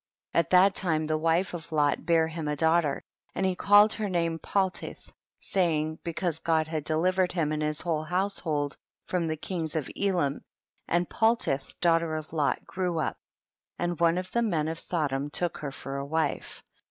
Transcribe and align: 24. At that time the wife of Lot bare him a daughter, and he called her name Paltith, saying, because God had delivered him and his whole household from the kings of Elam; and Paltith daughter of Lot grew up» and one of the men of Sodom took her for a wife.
24. 0.31 0.39
At 0.39 0.49
that 0.49 0.73
time 0.73 1.05
the 1.05 1.17
wife 1.19 1.53
of 1.53 1.71
Lot 1.71 2.07
bare 2.07 2.27
him 2.27 2.47
a 2.47 2.55
daughter, 2.55 3.03
and 3.35 3.45
he 3.45 3.53
called 3.55 3.93
her 3.93 4.09
name 4.09 4.39
Paltith, 4.39 5.13
saying, 5.39 5.99
because 6.03 6.39
God 6.39 6.67
had 6.67 6.83
delivered 6.83 7.33
him 7.33 7.51
and 7.51 7.61
his 7.61 7.81
whole 7.81 8.01
household 8.05 8.75
from 9.05 9.27
the 9.27 9.37
kings 9.37 9.75
of 9.75 9.91
Elam; 9.95 10.41
and 10.87 11.07
Paltith 11.07 11.79
daughter 11.81 12.15
of 12.15 12.33
Lot 12.33 12.65
grew 12.65 12.97
up» 12.97 13.19
and 13.77 13.99
one 13.99 14.17
of 14.17 14.31
the 14.31 14.41
men 14.41 14.67
of 14.67 14.79
Sodom 14.79 15.29
took 15.29 15.59
her 15.59 15.71
for 15.71 15.97
a 15.97 16.03
wife. 16.03 16.63